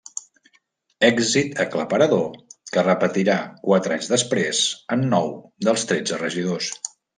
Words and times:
Èxit 1.09 1.61
aclaparador 1.63 2.23
que 2.77 2.85
repetirà 2.87 3.37
quatre 3.67 3.95
anys 3.99 4.09
després, 4.15 4.63
amb 4.97 5.09
nou 5.15 5.31
dels 5.69 5.87
tretze 5.93 6.23
regidors. 6.27 6.75